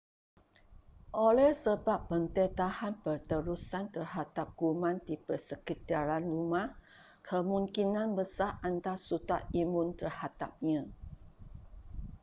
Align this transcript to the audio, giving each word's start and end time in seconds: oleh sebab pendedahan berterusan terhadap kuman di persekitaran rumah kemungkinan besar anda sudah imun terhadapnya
oleh 1.27 1.51
sebab 1.65 1.99
pendedahan 2.11 2.93
berterusan 3.05 3.85
terhadap 3.95 4.47
kuman 4.61 4.95
di 5.07 5.13
persekitaran 5.27 6.23
rumah 6.35 6.67
kemungkinan 7.27 8.07
besar 8.19 8.51
anda 8.69 8.93
sudah 9.07 9.41
imun 9.61 9.87
terhadapnya 10.01 10.81